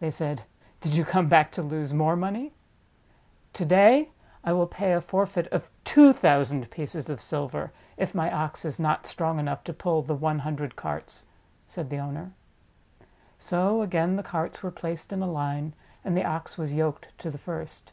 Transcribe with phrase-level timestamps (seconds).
[0.00, 0.42] They said:
[0.80, 2.52] "Did you come back to lose more money?"
[3.52, 4.10] "To day
[4.42, 8.80] I will pay a forfeit of two thousand pieces of silver if my Ox is
[8.80, 11.26] not strong enough to pull the one hundred carts,"
[11.68, 12.32] said the owner.
[13.38, 15.74] So again the carts were placed in a line,
[16.04, 17.92] and the Ox was yoked to the first.